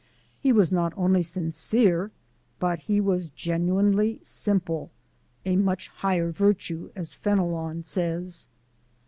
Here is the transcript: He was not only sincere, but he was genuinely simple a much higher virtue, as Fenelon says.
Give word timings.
He 0.39 0.51
was 0.51 0.71
not 0.71 0.93
only 0.97 1.21
sincere, 1.21 2.09
but 2.57 2.79
he 2.79 2.99
was 2.99 3.29
genuinely 3.29 4.19
simple 4.23 4.89
a 5.45 5.55
much 5.55 5.89
higher 5.89 6.31
virtue, 6.31 6.89
as 6.95 7.13
Fenelon 7.13 7.83
says. 7.83 8.47